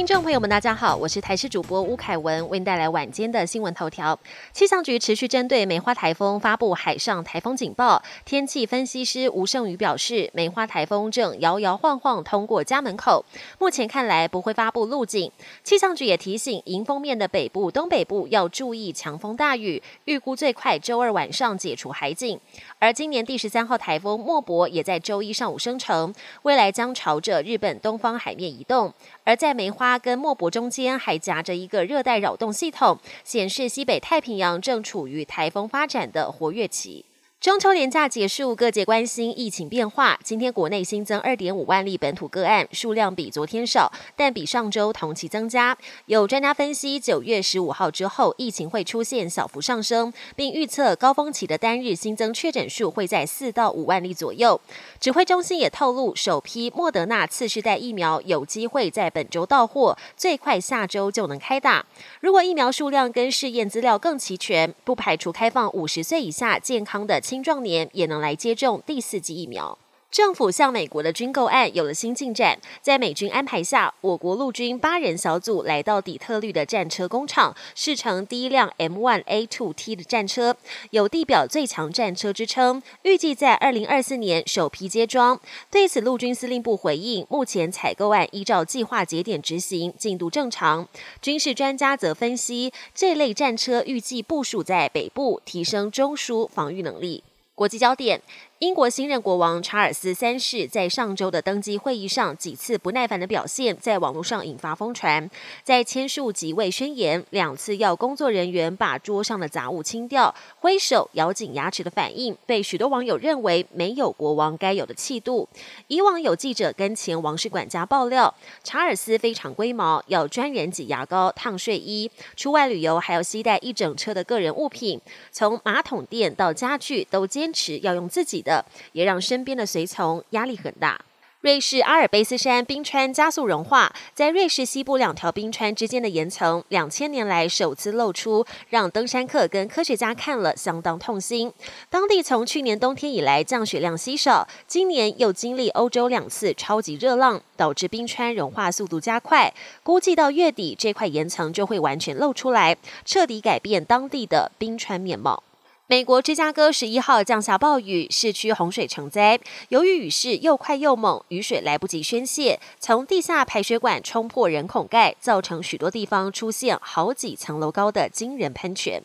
[0.00, 4.18] 听众朋友们，大家好，我是台视主播吴凯文，为您带来晚间的新闻头条。
[4.50, 8.02] 气象局持续针对梅花台风发布海上台风警报。
[8.24, 13.22] 天气分析师吴胜宇表示，梅花台风正摇摇晃晃通过家门口，
[13.58, 15.30] 目前看来不会发布路径。
[15.62, 22.40] 气象局也提醒，迎风面的北部、东北部要注意强风大雨，预估最快周二晚上解除海警。
[22.78, 28.94] 而今年第十三号台风莫博也在周一上午生成，未来将朝着日本东方海面移动。
[29.24, 37.04] 而在梅花它跟莫博中间还夹着一个热带扰动系统，显示西北太平洋正处于台风发展的活跃期。
[37.40, 40.20] 中秋连假结束，各界关心疫情变化。
[40.22, 45.74] 今天国内新增二点五万例本土个案，数量比昨天少，但比上周同期增加。
[46.04, 54.60] 有专家分析，九月十五号之后，疫情会出现小幅上升，并预测高峰期的单日新增确诊数会在四到五万例左右。
[55.00, 61.86] 指挥中心也透露，首批莫德纳次世代疫苗有机会在本周到货，最快下周就能开打。
[62.20, 67.18] 如果疫苗数量跟试验资料更齐全，不排除开放五十岁以下健康的。
[67.30, 69.78] 青壮年也能来接种第四剂疫苗。
[70.10, 80.56] 政府向美国的军购案有了新进展，在美军安排下，我国陆军八人小组来到底特律的战车工厂，试乘第一辆 M1A2T 的战车，
[80.90, 85.40] 有地表最强战车之称，预计在二零二四年首批接装。
[85.70, 90.88] 对此，陆军司令部回应，目前采购案依照计划节点执行，进度正常。
[91.22, 97.22] 军事专家则分析，这类战车预计部署在北部，提升中枢防御能力。
[97.54, 98.20] 国际焦点。
[98.60, 105.30] 英国新任国王查尔斯三世在上周的登基会议上几次不耐烦的表现，在网络上引发疯传。
[105.64, 115.48] 在签署即位宣言、两次要工作人员把桌上的杂物清掉、挥手咬紧牙齿的反应，被许多网友认为没有国王该有的气度。
[115.86, 125.00] 以往有记者跟前王室管家爆料，查尔斯非常龟毛，要专人挤牙膏、烫睡衣，出外旅游还要携带一整车的个人物品，
[125.32, 128.49] 从马桶垫到家具都坚持要用自己的
[128.92, 131.00] 也让身边的随从压力很大。
[131.42, 141.50] 瑞士阿尔卑斯山冰川加速融化，在瑞士西部两条冰川之间的岩层，两千年来首次露出，让登山客跟科学家看了相当痛心。
[141.88, 149.50] 当地从去年冬天以来降雪量稀少，今年又经历欧洲两次超级热浪，导致冰川融化速度加快。
[149.82, 155.42] 估计到月底，这块岩层就会完全露出来，彻底改变当地的冰川面貌。
[155.90, 159.40] 美国芝加哥十一号降下暴雨，市区洪水成灾。
[159.70, 169.02] 由于雨势又快又猛，雨水来不及宣泄，从地下排水管冲破人孔盖，造成许多地方出现好几层楼高的惊人喷泉。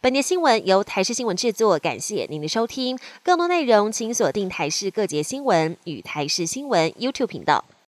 [0.00, 2.96] 本节新闻由台视新闻制作，感谢您的收听。
[3.24, 7.64] 更多内容请锁定台视各节新闻与台视新闻 YouTube 频道。